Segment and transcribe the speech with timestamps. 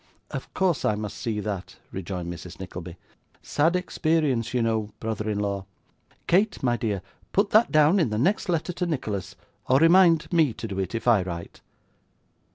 [0.31, 2.59] 'Of course I must see that,' rejoined Mrs.
[2.59, 2.97] Nickleby.
[3.43, 5.67] 'Sad experience, you know, brother in law.
[6.25, 9.35] Kate, my dear, put that down in the next letter to Nicholas,
[9.69, 11.61] or remind me to do it if I write.